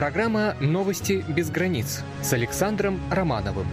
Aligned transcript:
Программа 0.00 0.56
«Новости 0.62 1.22
без 1.28 1.50
границ» 1.50 2.02
с 2.22 2.32
Александром 2.32 2.98
Романовым. 3.10 3.66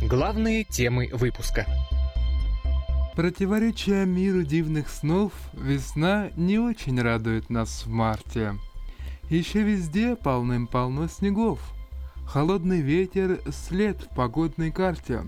Главные 0.00 0.64
темы 0.64 1.10
выпуска. 1.12 1.66
Противоречия 3.14 4.06
миру 4.06 4.42
дивных 4.42 4.88
снов, 4.88 5.32
весна 5.52 6.30
не 6.34 6.58
очень 6.58 6.98
радует 6.98 7.50
нас 7.50 7.84
в 7.84 7.90
марте. 7.90 8.54
Еще 9.28 9.60
везде 9.60 10.16
полным-полно 10.16 11.08
снегов. 11.08 11.60
Холодный 12.26 12.80
ветер 12.80 13.42
след 13.50 14.00
в 14.00 14.14
погодной 14.14 14.70
карте. 14.70 15.24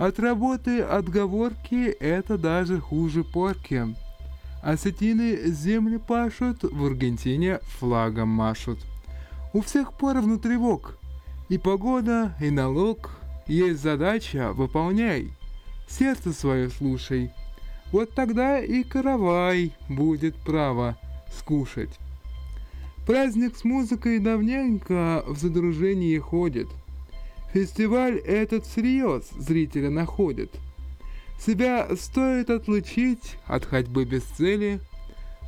От 0.00 0.18
работы 0.18 0.80
отговорки 0.80 1.90
это 2.00 2.38
даже 2.38 2.80
хуже 2.80 3.22
порки. 3.22 3.94
Осетины 4.62 5.50
земли 5.50 5.98
пашут, 5.98 6.62
в 6.62 6.86
Аргентине 6.86 7.58
флагом 7.78 8.30
машут. 8.30 8.78
У 9.52 9.60
всех 9.60 9.92
поровну 9.92 10.38
тревог. 10.38 10.96
И 11.50 11.58
погода, 11.58 12.34
и 12.40 12.48
налог. 12.48 13.10
Есть 13.46 13.82
задача, 13.82 14.54
выполняй. 14.54 15.34
Сердце 15.86 16.32
свое 16.32 16.70
слушай. 16.70 17.30
Вот 17.92 18.14
тогда 18.14 18.58
и 18.58 18.84
каравай 18.84 19.74
будет 19.90 20.34
право 20.36 20.96
скушать. 21.30 21.98
Праздник 23.06 23.54
с 23.54 23.64
музыкой 23.64 24.18
давненько 24.18 25.24
в 25.26 25.36
задружении 25.36 26.16
ходит. 26.16 26.68
Фестиваль 27.52 28.18
этот 28.18 28.64
всерьез 28.64 29.28
зрителя 29.30 29.90
находит. 29.90 30.52
Себя 31.40 31.88
стоит 31.96 32.48
отлучить 32.48 33.38
от 33.46 33.64
ходьбы 33.64 34.04
без 34.04 34.22
цели, 34.22 34.78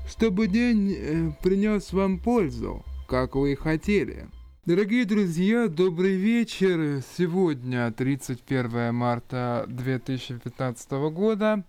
чтобы 0.09 0.49
день 0.49 0.93
э, 0.93 1.31
принес 1.43 1.93
вам 1.93 2.19
пользу, 2.19 2.85
как 3.07 3.37
вы 3.37 3.53
и 3.53 3.55
хотели. 3.55 4.27
Дорогие 4.65 5.05
друзья, 5.05 5.69
добрый 5.69 6.17
вечер. 6.17 7.03
Сегодня 7.17 7.93
31 7.93 8.93
марта 8.93 9.65
2015 9.69 10.91
года. 11.13 11.63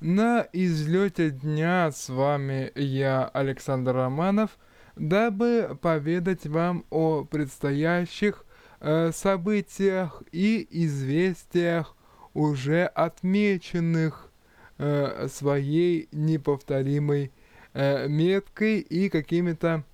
На 0.00 0.48
излете 0.52 1.30
дня 1.30 1.92
с 1.92 2.08
вами 2.08 2.72
я, 2.74 3.26
Александр 3.26 3.94
Романов, 3.94 4.58
дабы 4.96 5.78
поведать 5.80 6.46
вам 6.46 6.84
о 6.90 7.24
предстоящих 7.24 8.45
э, 8.80 9.12
событиях 9.12 10.22
и 10.32 10.66
известиях, 10.70 11.94
уже 12.34 12.84
отмеченных 12.86 14.30
э, 14.78 15.28
своей 15.28 16.08
неповторимой 16.12 17.32
э, 17.72 18.08
меткой 18.08 18.80
и 18.80 19.08
какими-то 19.08 19.84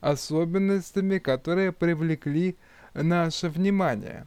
особенностями, 0.00 1.18
которые 1.18 1.72
привлекли 1.72 2.56
наше 2.94 3.48
внимание. 3.48 4.26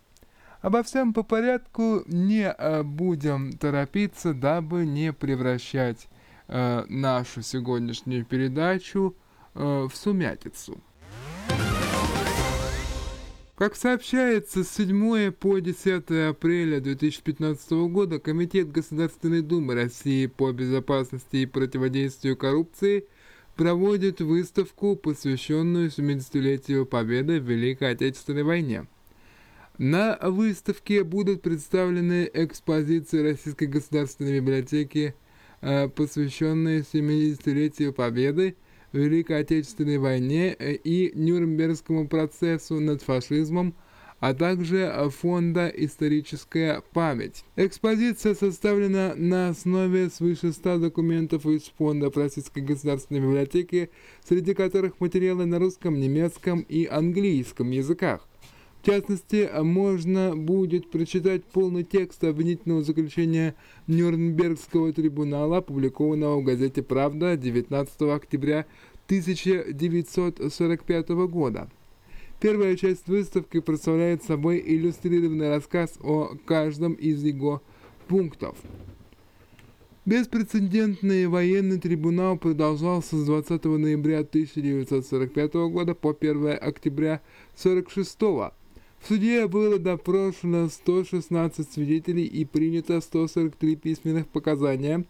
Обо 0.62 0.84
всем 0.84 1.14
по 1.14 1.22
порядку 1.22 2.04
не 2.08 2.56
будем 2.84 3.52
торопиться, 3.54 4.34
дабы 4.34 4.86
не 4.86 5.14
превращать 5.14 6.08
нашу 6.48 7.44
сегодняшнюю 7.44 8.26
передачу 8.26 9.16
в 9.54 9.92
сумятицу. 9.94 10.82
Как 13.58 13.78
сообщается, 13.78 14.66
с 14.66 14.72
7 14.76 15.32
по 15.32 15.60
10 15.60 16.12
апреля 16.30 16.82
2015 16.82 17.72
года 17.88 18.20
Комитет 18.20 18.70
Государственной 18.70 19.42
Думы 19.42 19.76
России 19.76 20.26
по 20.26 20.52
безопасности 20.52 21.38
и 21.38 21.46
противодействию 21.46 22.36
коррупции 22.36 23.06
проводит 23.56 24.20
выставку, 24.20 24.98
посвященную 24.98 25.90
70-летию 25.90 26.86
Победы 26.86 27.40
в 27.40 27.50
Великой 27.50 27.92
Отечественной 27.92 28.44
войне. 28.44 28.88
На 29.78 30.18
выставке 30.22 31.06
будут 31.06 31.42
представлены 31.42 32.30
экспозиции 32.34 33.24
Российской 33.24 33.68
государственной 33.68 34.42
библиотеки, 34.42 35.16
э, 35.62 35.88
посвященные 35.88 36.82
70-летию 36.82 37.94
Победы 37.94 38.58
Великой 38.96 39.42
Отечественной 39.42 39.98
войне 39.98 40.56
э, 40.58 40.74
и 40.74 41.12
Нюрнбергскому 41.16 42.08
процессу 42.08 42.80
над 42.80 43.02
фашизмом, 43.02 43.76
а 44.20 44.34
также 44.34 44.92
Фонда 45.20 45.68
«Историческая 45.68 46.82
память». 46.94 47.44
Экспозиция 47.58 48.34
составлена 48.34 49.14
на 49.16 49.50
основе 49.50 50.10
свыше 50.10 50.52
100 50.52 50.80
документов 50.80 51.46
из 51.46 51.72
Фонда 51.78 52.10
Российской 52.16 52.62
государственной 52.62 53.20
библиотеки, 53.20 53.90
среди 54.28 54.54
которых 54.54 55.00
материалы 55.00 55.46
на 55.46 55.60
русском, 55.60 56.00
немецком 56.00 56.62
и 56.62 56.86
английском 56.86 57.72
языках. 57.72 58.28
В 58.86 58.88
частности, 58.88 59.50
можно 59.64 60.36
будет 60.36 60.92
прочитать 60.92 61.44
полный 61.44 61.84
текст 61.84 62.24
обвинительного 62.24 62.84
заключения 62.84 63.56
Нюрнбергского 63.88 64.94
трибунала, 64.94 65.58
опубликованного 65.58 66.40
в 66.40 66.44
газете 66.44 66.84
«Правда» 66.84 67.36
19 67.36 68.02
октября 68.14 68.68
1945 69.08 71.10
года. 71.28 71.68
Первая 72.40 72.76
часть 72.76 73.08
выставки 73.08 73.60
представляет 73.60 74.24
собой 74.24 74.64
иллюстрированный 74.64 75.50
рассказ 75.50 75.98
о 76.04 76.36
каждом 76.46 76.94
из 76.94 77.24
его 77.24 77.64
пунктов. 78.08 78.56
Беспрецедентный 80.06 81.26
военный 81.26 81.80
трибунал 81.80 82.38
продолжался 82.38 83.18
с 83.18 83.26
20 83.26 83.66
ноября 83.66 84.20
1945 84.20 85.54
года 85.72 85.96
по 85.96 86.12
1 86.12 86.60
октября 86.62 87.24
1946 87.56 88.22
года 88.22 88.54
в 89.06 89.08
суде 89.08 89.48
было 89.48 89.78
допрошено 89.78 90.68
116 90.68 91.72
свидетелей 91.72 92.26
и 92.26 92.44
принято 92.44 93.00
143 93.00 93.76
письменных 93.76 94.28
показания. 94.28 95.06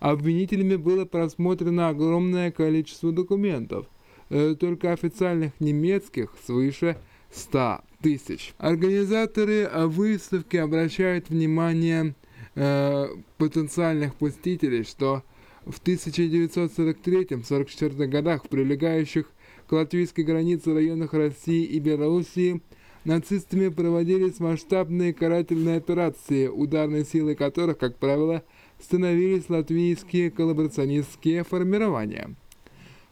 Обвинителями 0.00 0.76
было 0.76 1.06
просмотрено 1.06 1.88
огромное 1.88 2.52
количество 2.52 3.10
документов, 3.10 3.86
э, 4.28 4.54
только 4.54 4.92
официальных 4.92 5.58
немецких 5.60 6.34
свыше 6.44 6.98
100 7.32 7.80
тысяч. 8.02 8.52
Организаторы 8.58 9.66
выставки 9.86 10.58
обращают 10.58 11.30
внимание 11.30 12.14
э, 12.54 13.06
потенциальных 13.38 14.14
посетителей, 14.16 14.84
что 14.84 15.22
в 15.64 15.80
1943-44 15.80 18.06
годах 18.08 18.44
в 18.44 18.50
прилегающих 18.50 19.32
к 19.66 19.72
латвийской 19.72 20.20
границе 20.20 20.74
районах 20.74 21.14
России 21.14 21.64
и 21.64 21.78
Белоруссии– 21.78 22.60
нацистами 23.08 23.68
проводились 23.68 24.38
масштабные 24.38 25.14
карательные 25.14 25.78
операции, 25.78 26.46
ударной 26.46 27.04
силой 27.04 27.34
которых, 27.34 27.78
как 27.78 27.96
правило, 27.96 28.44
становились 28.80 29.48
латвийские 29.48 30.30
коллаборационистские 30.30 31.42
формирования. 31.42 32.36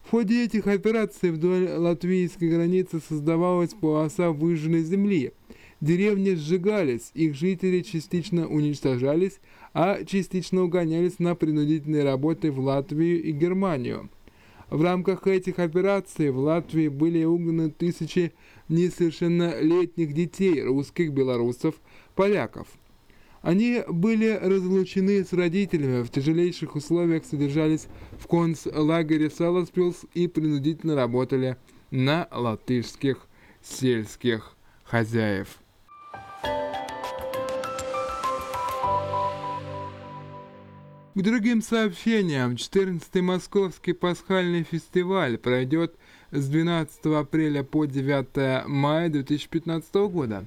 В 0.05 0.11
ходе 0.11 0.45
этих 0.45 0.67
операций 0.67 1.31
вдоль 1.31 1.69
латвийской 1.69 2.51
границы 2.51 3.01
создавалась 3.09 3.73
полоса 3.73 4.31
выжженной 4.31 4.83
земли. 4.83 5.33
Деревни 5.81 6.35
сжигались, 6.35 7.11
их 7.15 7.35
жители 7.35 7.81
частично 7.81 8.47
уничтожались, 8.47 9.41
а 9.73 10.05
частично 10.05 10.63
угонялись 10.63 11.19
на 11.19 11.35
принудительные 11.35 12.05
работы 12.05 12.53
в 12.53 12.61
Латвию 12.61 13.23
и 13.23 13.33
Германию. 13.33 14.11
В 14.71 14.83
рамках 14.83 15.27
этих 15.27 15.59
операций 15.59 16.31
в 16.31 16.39
Латвии 16.39 16.89
были 16.89 17.25
угнаны 17.25 17.71
тысячи 17.71 18.33
несовершеннолетних 18.69 20.13
детей 20.13 20.63
русских, 20.63 21.13
белорусов, 21.13 21.75
поляков. 22.15 22.69
Они 23.43 23.83
были 23.89 24.39
разлучены 24.43 25.25
с 25.25 25.33
родителями, 25.33 26.03
в 26.03 26.11
тяжелейших 26.11 26.75
условиях 26.75 27.25
содержались 27.25 27.87
в 28.19 28.27
концлагере 28.27 29.31
Саласпилс 29.31 30.05
и 30.15 30.27
принудительно 30.27 30.97
работали 30.97 31.57
на 31.91 32.27
латышских 32.33 33.29
сельских 33.63 34.57
хозяев. 34.83 35.61
К 41.15 41.23
другим 41.23 41.63
сообщениям, 41.63 42.57
14-й 42.57 43.21
Московский 43.23 43.95
пасхальный 43.95 44.65
фестиваль 44.65 45.39
пройдет 45.39 45.97
с 46.31 46.49
12 46.49 47.07
апреля 47.07 47.63
по 47.63 47.85
9 47.85 48.67
мая 48.69 49.09
2015 49.09 49.95
года. 50.11 50.45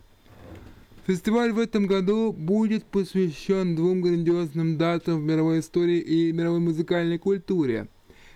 Фестиваль 1.07 1.51
в 1.51 1.59
этом 1.59 1.87
году 1.87 2.31
будет 2.31 2.83
посвящен 2.85 3.75
двум 3.75 4.01
грандиозным 4.01 4.77
датам 4.77 5.21
в 5.21 5.23
мировой 5.23 5.61
истории 5.61 5.99
и 5.99 6.31
мировой 6.31 6.59
музыкальной 6.59 7.17
культуре. 7.17 7.87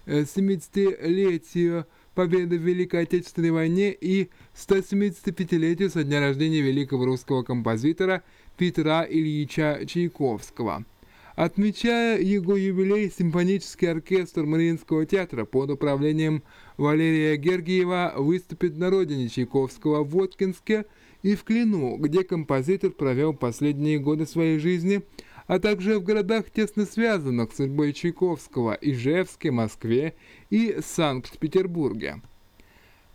70-летию 0.07 1.81
э, 1.81 1.85
победы 2.15 2.57
в 2.57 2.63
Великой 2.63 3.03
Отечественной 3.03 3.51
войне 3.51 3.93
и 3.93 4.29
175-летию 4.55 5.89
со 5.89 6.03
дня 6.03 6.19
рождения 6.19 6.61
великого 6.61 7.05
русского 7.05 7.43
композитора 7.43 8.23
Петра 8.57 9.05
Ильича 9.07 9.85
Чайковского– 9.85 10.83
Отмечая 11.35 12.21
его 12.21 12.55
юбилей, 12.55 13.09
симфонический 13.09 13.89
оркестр 13.89 14.43
Мариинского 14.43 15.05
театра 15.07 15.45
под 15.45 15.71
управлением 15.71 16.43
Валерия 16.77 17.37
Гергиева 17.37 18.13
выступит 18.17 18.77
на 18.77 18.91
родине 18.91 19.29
Чайковского 19.29 20.03
в 20.03 20.09
Воткинске 20.09 20.85
и 21.23 21.35
в 21.35 21.43
Клину, 21.43 21.97
где 21.97 22.23
композитор 22.23 22.91
провел 22.91 23.33
последние 23.33 23.97
годы 23.97 24.27
своей 24.27 24.59
жизни, 24.59 25.01
а 25.47 25.57
также 25.57 25.97
в 25.97 26.03
городах, 26.03 26.51
тесно 26.51 26.85
связанных 26.85 27.51
с 27.51 27.57
судьбой 27.57 27.93
Чайковского– 27.93 28.77
Ижевске, 28.81 29.49
Москве 29.49 30.15
и 30.51 30.77
Санкт-Петербурге. 30.85 32.21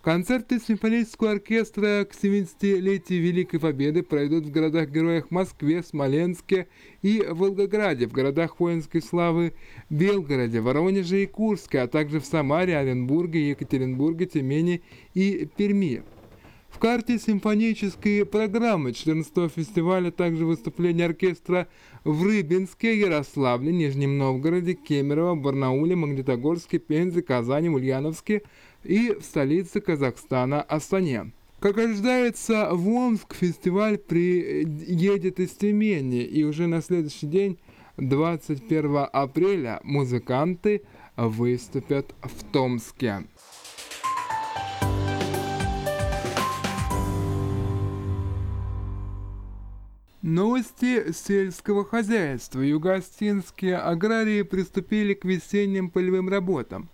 Концерты 0.03 0.61
симфонического 0.61 1.33
оркестра 1.33 2.07
к 2.09 2.15
70-летию 2.15 3.21
Великой 3.21 3.59
Победы 3.59 4.05
пройдут 4.05 4.47
в 4.47 4.51
городах-героях 4.53 5.33
Москве, 5.33 5.83
Смоленске 5.83 6.69
и 7.03 7.27
Волгограде, 7.29 8.07
в 8.07 8.13
городах 8.13 8.61
воинской 8.61 9.03
славы 9.03 9.55
Белгороде, 9.91 10.61
Воронеже 10.61 11.25
и 11.25 11.27
Курске, 11.27 11.81
а 11.81 11.89
также 11.89 12.21
в 12.21 12.27
Самаре, 12.27 12.79
Оренбурге, 12.79 13.51
Екатеринбурге, 13.51 14.27
Тюмени 14.27 14.83
и 15.15 15.49
Перми. 15.57 16.05
В 16.69 16.79
карте 16.79 17.19
симфонической 17.19 18.25
программы 18.25 18.91
14-го 18.91 19.49
фестиваля 19.49 20.13
также 20.13 20.47
выступления 20.47 21.07
оркестра 21.07 21.67
в 22.05 22.23
Рыбинске, 22.23 23.01
Ярославле, 23.01 23.73
Нижнем 23.73 24.17
Новгороде, 24.17 24.75
Кемерово, 24.75 25.35
Барнауле, 25.35 25.97
Магнитогорске, 25.97 26.79
Пензе, 26.79 27.23
Казани, 27.23 27.69
Ульяновске– 27.69 28.43
и 28.85 29.15
в 29.15 29.23
столице 29.23 29.81
Казахстана 29.81 30.63
Астане. 30.63 31.33
Как 31.61 31.77
ожидается, 31.79 32.71
в 32.73 32.89
Омск 32.89 33.35
фестиваль 33.35 33.99
приедет 33.99 35.41
из 35.41 35.51
Тюмени, 35.51 36.23
и 36.23 36.45
уже 36.45 36.69
на 36.69 36.81
следующий 36.81 37.27
день, 37.27 37.59
21 37.97 39.09
апреля, 39.13 39.81
музыканты 39.83 40.83
выступят 41.17 42.15
в 42.23 42.45
Томске. 42.53 43.25
Новости 50.23 51.13
сельского 51.13 51.85
хозяйства. 51.85 52.61
Югостинские 52.61 53.79
аграрии 53.79 54.43
приступили 54.43 55.15
к 55.15 55.25
весенним 55.25 55.91
полевым 55.91 56.29
работам. 56.29 56.89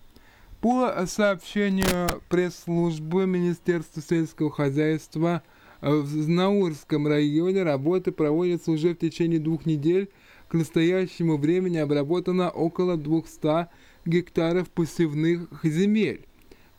По 0.65 1.05
сообщению 1.07 2.23
пресс-службы 2.31 3.27
Министерства 3.27 4.01
сельского 4.01 4.51
хозяйства, 4.51 5.43
в 5.83 6.27
Наурском 6.27 7.07
районе 7.07 7.65
работы 7.65 8.13
проводятся 8.13 8.71
уже 8.71 8.95
в 8.95 8.97
течение 8.99 9.39
двух 9.39 9.67
недель. 9.67 10.09
К 10.49 10.55
настоящему 10.55 11.37
времени 11.37 11.77
обработано 11.77 12.49
около 12.49 12.97
200 12.97 13.69
гектаров 14.07 14.71
посевных 14.71 15.51
земель. 15.63 16.25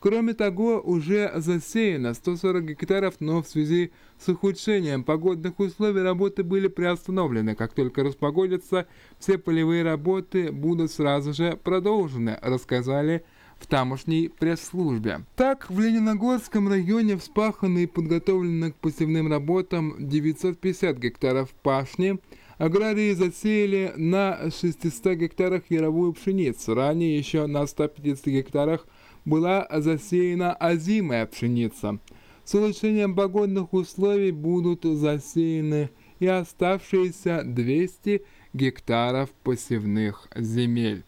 Кроме 0.00 0.34
того, 0.34 0.80
уже 0.80 1.30
засеяно 1.36 2.14
140 2.14 2.64
гектаров, 2.64 3.14
но 3.20 3.40
в 3.40 3.46
связи 3.46 3.92
с 4.18 4.28
ухудшением 4.28 5.04
погодных 5.04 5.60
условий 5.60 6.02
работы 6.02 6.42
были 6.42 6.66
приостановлены. 6.66 7.54
Как 7.54 7.72
только 7.72 8.02
распогодятся, 8.02 8.88
все 9.20 9.38
полевые 9.38 9.84
работы 9.84 10.50
будут 10.50 10.90
сразу 10.90 11.32
же 11.32 11.56
продолжены, 11.62 12.36
рассказали 12.42 13.24
в 13.58 13.66
тамошней 13.66 14.28
пресс-службе. 14.28 15.24
Так, 15.34 15.70
в 15.70 15.80
Лениногорском 15.80 16.68
районе 16.68 17.16
вспахано 17.16 17.78
и 17.78 17.86
подготовлено 17.86 18.72
к 18.72 18.76
посевным 18.76 19.30
работам 19.30 19.94
950 19.98 20.98
гектаров 20.98 21.50
пашни, 21.62 22.18
Аграрии 22.58 23.12
засеяли 23.12 23.92
на 23.96 24.50
600 24.50 25.14
гектарах 25.14 25.64
яровую 25.68 26.14
пшеницу. 26.14 26.74
Ранее 26.74 27.18
еще 27.18 27.46
на 27.46 27.66
150 27.66 28.26
гектарах 28.26 28.86
была 29.26 29.66
засеяна 29.70 30.54
озимая 30.54 31.26
пшеница. 31.26 31.98
С 32.44 32.54
улучшением 32.54 33.14
погодных 33.14 33.74
условий 33.74 34.30
будут 34.30 34.84
засеяны 34.84 35.90
и 36.18 36.26
оставшиеся 36.26 37.42
200 37.44 38.22
гектаров 38.54 39.30
посевных 39.42 40.28
земель. 40.34 41.04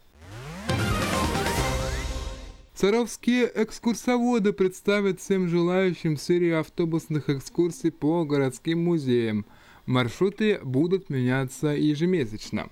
Саровские 2.81 3.51
экскурсоводы 3.57 4.53
представят 4.53 5.19
всем 5.19 5.49
желающим 5.49 6.17
серию 6.17 6.61
автобусных 6.61 7.29
экскурсий 7.29 7.91
по 7.91 8.25
городским 8.25 8.85
музеям. 8.85 9.47
Маршруты 9.87 10.61
будут 10.63 11.11
меняться 11.11 11.71
ежемесячно. 11.71 12.71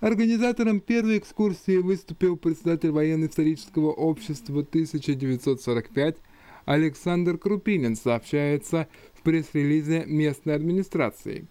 Организатором 0.00 0.80
первой 0.80 1.18
экскурсии 1.18 1.76
выступил 1.76 2.36
председатель 2.36 2.90
военно-исторического 2.90 3.92
общества 3.92 4.62
1945 4.62 6.16
Александр 6.64 7.38
Крупинин, 7.38 7.94
сообщается 7.94 8.88
в 9.14 9.22
пресс-релизе 9.22 10.02
местной 10.04 10.56
администрации. 10.56 11.46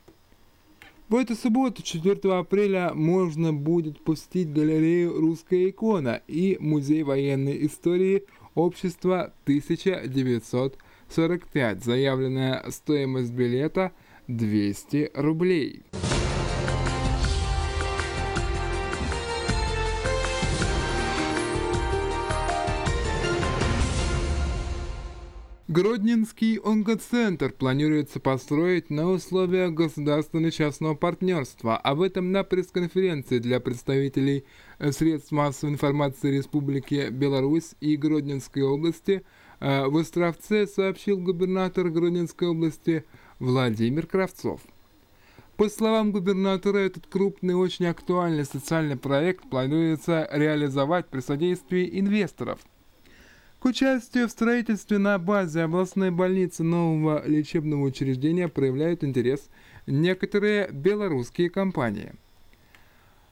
В 1.12 1.16
эту 1.18 1.36
субботу, 1.36 1.84
4 1.84 2.34
апреля, 2.36 2.94
можно 2.94 3.52
будет 3.52 4.02
посетить 4.02 4.54
галерею 4.54 5.20
«Русская 5.20 5.70
икона» 5.70 6.22
и 6.26 6.56
Музей 6.62 7.04
военной 7.04 7.66
истории 7.66 8.24
общества 8.56 9.34
1945. 9.44 11.84
Заявленная 11.84 12.64
стоимость 12.70 13.34
билета 13.34 13.92
200 14.30 15.12
рублей. 15.16 15.84
Гродненский 25.82 26.58
онкоцентр 26.58 27.52
планируется 27.52 28.20
построить 28.20 28.92
на 28.92 29.10
условиях 29.10 29.74
государственно-частного 29.74 30.94
партнерства. 30.94 31.76
Об 31.76 32.02
этом 32.02 32.32
на 32.32 32.44
пресс-конференции 32.44 33.40
для 33.40 33.60
представителей 33.60 34.46
средств 34.92 35.32
массовой 35.32 35.74
информации 35.74 36.38
Республики 36.38 37.10
Беларусь 37.10 37.72
и 37.80 37.96
Гродненской 37.96 38.62
области 38.62 39.24
э, 39.60 39.88
в 39.88 39.98
Островце 39.98 40.68
сообщил 40.68 41.18
губернатор 41.18 41.90
Гродненской 41.90 42.50
области 42.50 43.04
Владимир 43.40 44.06
Кравцов. 44.06 44.62
По 45.58 45.68
словам 45.68 46.12
губернатора, 46.12 46.78
этот 46.78 47.08
крупный 47.08 47.56
очень 47.56 47.88
актуальный 47.88 48.46
социальный 48.46 48.98
проект 48.98 49.50
планируется 49.50 50.30
реализовать 50.32 51.08
при 51.08 51.22
содействии 51.22 51.90
инвесторов– 52.00 52.60
к 53.62 53.66
участию 53.66 54.28
в 54.28 54.32
строительстве 54.32 54.98
на 54.98 55.20
базе 55.20 55.62
областной 55.62 56.10
больницы 56.10 56.64
нового 56.64 57.24
лечебного 57.28 57.84
учреждения 57.84 58.48
проявляют 58.48 59.04
интерес 59.04 59.52
некоторые 59.86 60.72
белорусские 60.72 61.52
компании. 61.52 62.14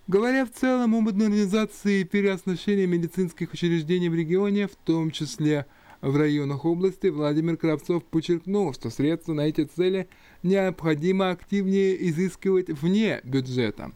Говоря 0.05 0.45
в 0.45 0.51
целом 0.51 0.93
о 0.93 1.01
модернизации 1.01 2.01
и 2.01 2.03
переоснащении 2.03 2.85
медицинских 2.85 3.53
учреждений 3.53 4.09
в 4.09 4.13
регионе, 4.13 4.67
в 4.67 4.75
том 4.75 5.09
числе 5.09 5.65
в 6.01 6.15
районах 6.15 6.63
области, 6.63 7.07
Владимир 7.07 7.57
Кравцов 7.57 8.03
подчеркнул, 8.03 8.71
что 8.75 8.91
средства 8.91 9.33
на 9.33 9.47
эти 9.47 9.63
цели 9.63 10.09
необходимо 10.43 11.31
активнее 11.31 12.07
изыскивать 12.07 12.69
вне 12.69 13.19
бюджета. 13.23 13.93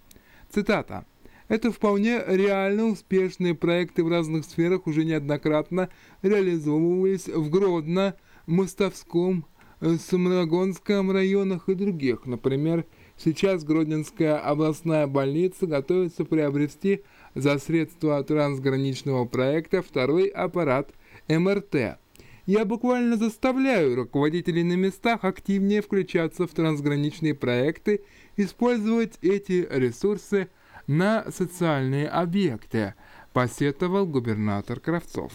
Цитата. 0.50 1.06
Это 1.54 1.72
вполне 1.72 2.20
реально 2.26 2.86
успешные 2.86 3.54
проекты 3.54 4.04
в 4.04 4.08
разных 4.08 4.44
сферах 4.44 4.88
уже 4.88 5.06
неоднократно 5.06 5.90
реализовывались 6.24 7.28
в 7.28 7.48
Гродно, 7.52 8.16
Мостовском, 8.48 9.46
э, 9.80 9.98
Самарагонском 9.98 11.12
районах 11.12 11.70
и 11.70 11.76
других. 11.76 12.26
Например, 12.26 12.86
сейчас 13.18 13.64
Гродненская 13.64 14.40
областная 14.40 15.06
больница 15.06 15.68
готовится 15.68 16.26
приобрести 16.26 17.04
за 17.36 17.60
средства 17.60 18.24
трансграничного 18.24 19.26
проекта 19.26 19.84
второй 19.84 20.30
аппарат 20.30 20.90
МРТ. 21.30 22.00
Я 22.48 22.66
буквально 22.66 23.16
заставляю 23.16 23.96
руководителей 23.96 24.64
на 24.64 24.74
местах 24.74 25.24
активнее 25.24 25.84
включаться 25.84 26.48
в 26.48 26.50
трансграничные 26.50 27.36
проекты, 27.36 28.02
использовать 28.38 29.20
эти 29.22 29.68
ресурсы– 29.70 30.48
на 30.88 31.32
социальные 31.32 32.08
объекты, 32.08 32.94
посетовал 33.34 34.06
губернатор 34.06 34.80
Кравцов. 34.80 35.32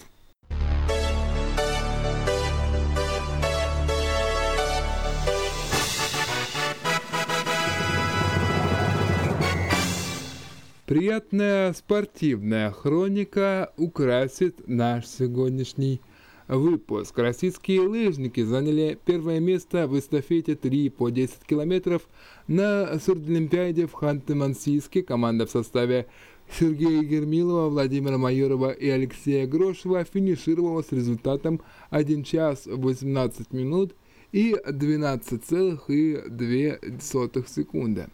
Приятная 10.88 11.74
спортивная 11.74 12.70
хроника 12.70 13.72
украсит 13.76 14.66
наш 14.66 15.06
сегодняшний 15.06 16.00
выпуск. 16.48 17.16
Российские 17.18 17.82
лыжники 17.82 18.42
заняли 18.42 18.98
первое 19.04 19.38
место 19.40 19.86
в 19.86 19.98
эстафете 19.98 20.56
3 20.56 20.88
по 20.90 21.10
10 21.10 21.44
километров 21.46 22.08
на 22.46 22.98
Сурдолимпиаде 22.98 23.86
в 23.86 23.94
Ханты-Мансийске. 23.94 25.02
Команда 25.02 25.44
в 25.46 25.50
составе 25.50 26.06
Сергея 26.50 27.02
Гермилова, 27.02 27.68
Владимира 27.68 28.16
Майорова 28.16 28.70
и 28.70 28.88
Алексея 28.88 29.46
Грошева 29.46 30.02
финишировала 30.04 30.80
с 30.82 30.90
результатом 30.92 31.60
1 31.90 32.24
час 32.24 32.62
18 32.66 33.52
минут 33.52 33.94
и 34.32 34.56
12,2 34.66 37.48
секунды. 37.48 38.06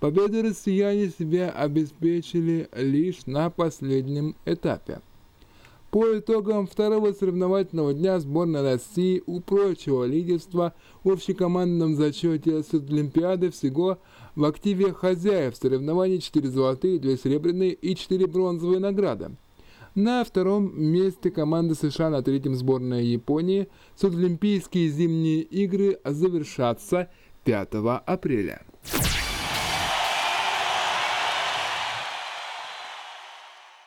Победу 0.00 0.42
россияне 0.42 1.10
себе 1.10 1.48
обеспечили 1.48 2.68
лишь 2.76 3.26
на 3.26 3.50
последнем 3.50 4.36
этапе. 4.44 5.00
По 5.90 6.18
итогам 6.18 6.66
второго 6.66 7.12
соревновательного 7.12 7.94
дня 7.94 8.20
сборная 8.20 8.62
России 8.62 9.22
упрочила 9.24 10.04
лидерство 10.04 10.74
в 11.02 11.10
общекомандном 11.10 11.96
зачете 11.96 12.62
с 12.62 12.74
Олимпиады 12.74 13.50
всего 13.50 13.98
в 14.34 14.44
активе 14.44 14.92
хозяев 14.92 15.56
соревнований 15.56 16.20
4 16.20 16.46
золотые, 16.50 16.98
2 16.98 17.16
серебряные 17.16 17.72
и 17.72 17.96
4 17.96 18.26
бронзовые 18.26 18.80
награды. 18.80 19.30
На 19.94 20.22
втором 20.24 20.78
месте 20.78 21.30
команда 21.30 21.74
США, 21.74 22.10
на 22.10 22.22
третьем 22.22 22.54
сборная 22.54 23.02
Японии. 23.02 23.68
Судолимпийские 23.96 24.90
зимние 24.90 25.40
игры 25.40 25.98
завершатся 26.04 27.08
5 27.44 27.68
апреля. 28.04 28.60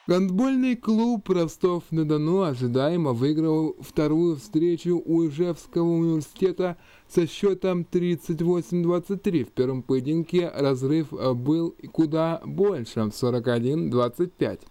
Гандбольный 0.07 0.75
клуб 0.75 1.29
Ростов-на-Дону 1.29 2.41
ожидаемо 2.41 3.13
выиграл 3.13 3.75
вторую 3.79 4.37
встречу 4.37 4.99
у 5.05 5.27
Ижевского 5.27 5.83
университета 5.83 6.77
со 7.07 7.27
счетом 7.27 7.85
38-23. 7.89 9.45
В 9.45 9.51
первом 9.51 9.83
поединке 9.83 10.49
разрыв 10.49 11.11
был 11.11 11.75
куда 11.91 12.41
больше– 12.43 12.99
41-25. 12.99 14.61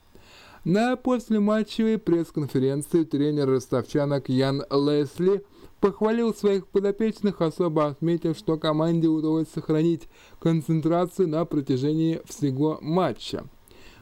На 0.65 0.97
послематчевой 0.97 1.99
пресс-конференции 1.99 3.05
тренер 3.05 3.51
ростовчанок 3.51 4.29
Ян 4.29 4.65
Лесли 4.69 5.45
похвалил 5.79 6.35
своих 6.35 6.67
подопечных, 6.67 7.41
особо 7.41 7.87
отметив, 7.87 8.37
что 8.37 8.59
команде 8.59 9.07
удалось 9.07 9.49
сохранить 9.55 10.09
концентрацию 10.41 11.29
на 11.29 11.45
протяжении 11.45 12.21
всего 12.27 12.79
матча. 12.83 13.45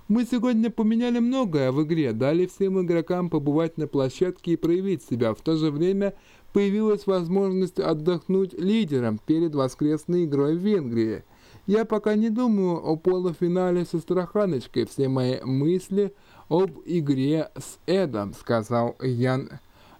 Мы 0.09 0.25
сегодня 0.25 0.71
поменяли 0.71 1.19
многое 1.19 1.71
в 1.71 1.83
игре, 1.83 2.15
дали 2.15 2.47
всем 2.47 2.81
игрокам 2.81 3.29
побывать 3.29 3.77
на 3.77 3.87
площадке 3.87 4.53
и 4.53 4.57
проявить 4.57 5.03
себя. 5.03 5.35
В 5.35 5.43
то 5.43 5.57
же 5.57 5.71
время 5.71 6.15
появилась 6.55 7.07
возможность 7.07 7.79
отдохнуть 7.79 8.55
лидерам 8.55 9.19
перед 9.19 9.55
воскресной 9.55 10.25
игрой 10.25 10.57
в 10.57 10.61
Венгрии. 10.61 11.25
Я 11.67 11.85
пока 11.85 12.15
не 12.15 12.31
думаю 12.31 12.79
о 12.79 12.97
полуфинале 12.97 13.85
со 13.85 13.99
Страханочкой. 13.99 14.87
Все 14.87 15.09
мои 15.09 15.43
мысли 15.43 16.15
об 16.49 16.71
игре 16.87 17.51
с 17.55 17.79
Эдом, 17.87 18.33
сказал 18.33 18.97
Ян 19.03 19.51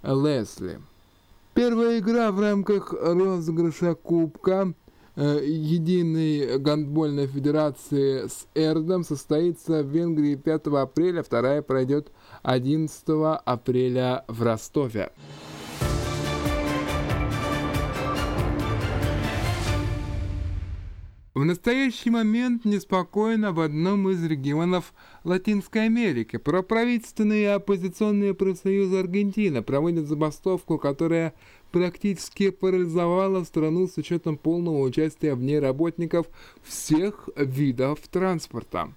Лесли. 0.03 0.81
Первая 1.53 1.99
игра 1.99 2.33
в 2.33 2.41
рамках 2.41 2.95
розыгрыша 2.95 3.95
Кубка 3.95 4.73
единой 5.19 6.59
гандбольной 6.59 7.27
федерации 7.27 8.29
с 8.29 8.47
Эрдом 8.55 9.05
состоится 9.05 9.83
в 9.83 9.89
Венгрии 9.89 10.37
5 10.37 10.67
апреля, 10.69 11.23
вторая 11.23 11.63
пройдет 11.63 12.13
11 12.43 13.03
апреля 13.45 14.25
в 14.29 14.43
Ростове. 14.43 15.11
В 21.39 21.45
настоящий 21.45 22.11
момент 22.11 22.65
неспокойно 22.65 23.53
в 23.53 23.61
одном 23.61 24.09
из 24.11 24.25
регионов 24.25 24.93
Латинской 25.23 25.85
Америки. 25.85 26.37
Проправительственные 26.37 27.43
и 27.43 27.45
оппозиционные 27.45 28.35
профсоюзы 28.35 28.99
Аргентины 28.99 29.63
проводят 29.63 30.09
забастовку, 30.09 30.79
которая 30.79 31.35
практически 31.71 32.51
парализовала 32.51 33.45
страну 33.45 33.87
с 33.87 33.97
учетом 33.99 34.37
полного 34.37 34.81
участия 34.81 35.37
в 35.37 35.41
ней 35.41 35.61
работников 35.61 36.27
всех 36.65 37.29
видов 37.37 38.01
транспорта. 38.11 38.93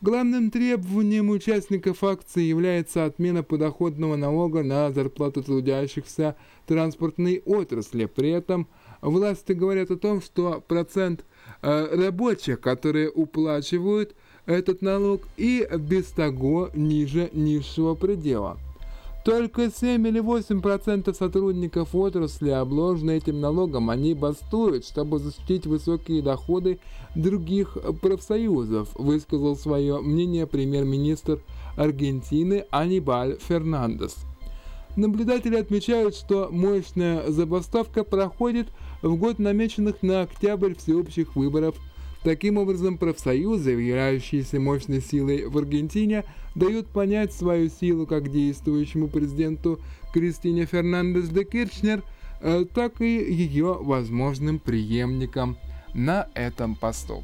Главным 0.00 0.52
требованием 0.52 1.28
участников 1.28 2.04
акции 2.04 2.42
является 2.42 3.04
отмена 3.04 3.42
подоходного 3.42 4.14
налога 4.14 4.62
на 4.62 4.92
зарплату 4.92 5.42
трудящихся 5.42 6.36
транспортной 6.68 7.42
отрасли. 7.44 8.04
При 8.04 8.30
этом 8.30 8.68
власти 9.00 9.50
говорят 9.54 9.90
о 9.90 9.96
том, 9.96 10.22
что 10.22 10.62
процент 10.68 11.24
рабочих, 11.60 12.60
которые 12.60 13.10
уплачивают 13.10 14.14
этот 14.46 14.82
налог 14.82 15.22
и 15.36 15.68
без 15.78 16.06
того 16.06 16.70
ниже 16.74 17.30
низшего 17.32 17.94
предела. 17.94 18.56
Только 19.24 19.70
7 19.70 20.06
или 20.08 20.22
8% 20.22 21.14
сотрудников 21.14 21.94
отрасли 21.94 22.48
обложены 22.48 23.18
этим 23.18 23.40
налогом. 23.40 23.90
Они 23.90 24.14
бастуют, 24.14 24.86
чтобы 24.86 25.18
защитить 25.18 25.66
высокие 25.66 26.22
доходы 26.22 26.78
других 27.14 27.76
профсоюзов, 28.00 28.88
высказал 28.94 29.54
свое 29.56 30.00
мнение 30.00 30.46
премьер-министр 30.46 31.40
Аргентины 31.76 32.64
Анибаль 32.70 33.36
Фернандес. 33.38 34.16
Наблюдатели 34.96 35.56
отмечают, 35.56 36.14
что 36.14 36.48
мощная 36.50 37.30
забастовка 37.30 38.04
проходит 38.04 38.68
в 39.02 39.16
год 39.16 39.38
намеченных 39.38 40.02
на 40.02 40.22
октябрь 40.22 40.74
всеобщих 40.74 41.36
выборов. 41.36 41.76
Таким 42.24 42.58
образом, 42.58 42.98
профсоюзы, 42.98 43.70
являющиеся 43.70 44.58
мощной 44.58 45.00
силой 45.00 45.46
в 45.46 45.56
Аргентине, 45.56 46.24
дают 46.54 46.88
понять 46.88 47.32
свою 47.32 47.70
силу 47.70 48.06
как 48.06 48.30
действующему 48.30 49.08
президенту 49.08 49.80
Кристине 50.12 50.66
Фернандес 50.66 51.28
де 51.28 51.44
Кирчнер, 51.44 52.02
э, 52.40 52.64
так 52.74 53.00
и 53.00 53.06
ее 53.06 53.74
возможным 53.80 54.58
преемникам 54.58 55.56
на 55.94 56.28
этом 56.34 56.74
посту. 56.74 57.22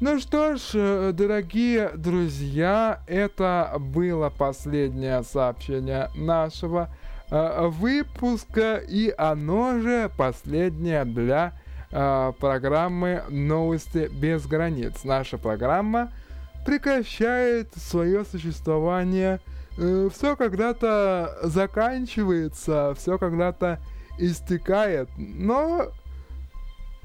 Ну 0.00 0.20
что 0.20 0.56
ж, 0.56 0.60
э, 0.74 1.12
дорогие 1.12 1.90
друзья, 1.96 3.02
это 3.08 3.74
было 3.80 4.30
последнее 4.30 5.24
сообщение 5.24 6.08
нашего 6.14 6.88
выпуска, 7.30 8.76
и 8.76 9.12
оно 9.16 9.80
же 9.80 10.10
последнее 10.16 11.04
для 11.04 11.52
э, 11.90 12.32
программы 12.38 13.22
«Новости 13.28 14.08
без 14.12 14.46
границ». 14.46 15.04
Наша 15.04 15.36
программа 15.38 16.10
прекращает 16.64 17.72
свое 17.76 18.24
существование. 18.24 19.40
Э, 19.78 20.08
все 20.12 20.36
когда-то 20.36 21.38
заканчивается, 21.42 22.94
все 22.96 23.18
когда-то 23.18 23.78
истекает, 24.18 25.08
но... 25.16 25.88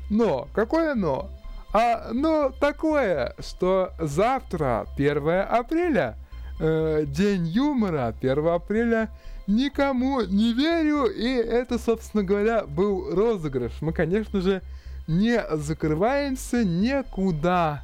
Но, 0.10 0.48
какое 0.53 0.96
но? 0.96 1.30
А 1.74 2.12
но 2.12 2.50
такое, 2.50 3.36
что 3.39 3.94
завтра, 4.00 4.86
1 4.98 5.30
апреля, 5.50 6.18
э, 6.60 7.06
день 7.08 7.46
юмора, 7.48 8.13
1 8.22 8.48
апреля 8.48 9.10
никому 9.47 10.21
не 10.21 10.53
верю, 10.53 11.05
и 11.05 11.27
это, 11.27 11.77
собственно 11.77 12.23
говоря, 12.23 12.65
был 12.65 13.13
розыгрыш. 13.13 13.73
Мы, 13.81 13.93
конечно 13.93 14.41
же, 14.41 14.62
не 15.07 15.43
закрываемся 15.51 16.63
никуда, 16.63 17.83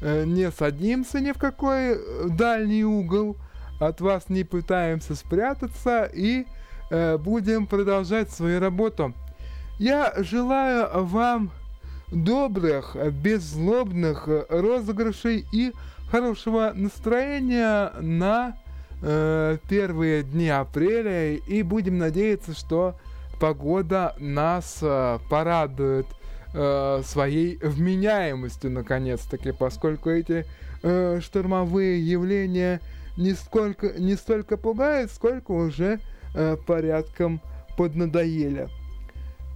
э, 0.00 0.24
не 0.24 0.50
садимся 0.50 1.20
ни 1.20 1.32
в 1.32 1.38
какой 1.38 1.94
э, 1.94 2.28
дальний 2.28 2.84
угол, 2.84 3.36
от 3.80 4.00
вас 4.00 4.28
не 4.28 4.44
пытаемся 4.44 5.14
спрятаться 5.14 6.04
и 6.04 6.46
э, 6.90 7.18
будем 7.18 7.66
продолжать 7.66 8.30
свою 8.30 8.60
работу. 8.60 9.12
Я 9.78 10.14
желаю 10.18 11.04
вам 11.04 11.50
добрых, 12.12 12.96
беззлобных 13.22 14.28
розыгрышей 14.48 15.44
и 15.52 15.72
хорошего 16.10 16.72
настроения 16.74 17.90
на 18.00 18.56
э, 19.04 19.58
первые 19.68 20.22
дни 20.22 20.48
апреля 20.48 21.34
и 21.34 21.62
будем 21.62 21.98
надеяться, 21.98 22.54
что 22.54 22.96
погода 23.38 24.14
нас 24.18 24.78
э, 24.80 25.18
порадует 25.28 26.06
э, 26.54 27.02
своей 27.04 27.58
вменяемостью 27.58 28.70
наконец-таки, 28.70 29.52
поскольку 29.52 30.10
эти 30.10 30.46
э, 30.82 31.20
штормовые 31.20 32.00
явления 32.00 32.80
не, 33.16 33.34
сколько, 33.34 33.98
не 33.98 34.16
столько 34.16 34.56
пугают, 34.56 35.10
сколько 35.10 35.52
уже 35.52 36.00
э, 36.34 36.56
порядком 36.66 37.40
поднадоели. 37.76 38.68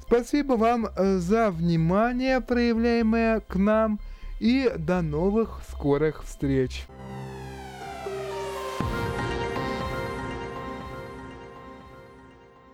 Спасибо 0.02 0.54
вам 0.54 0.86
э, 0.86 1.16
за 1.16 1.50
внимание, 1.50 2.40
проявляемое 2.40 3.40
к 3.40 3.56
нам, 3.56 3.98
и 4.40 4.70
до 4.76 5.02
новых 5.02 5.60
скорых 5.70 6.24
встреч. 6.24 6.86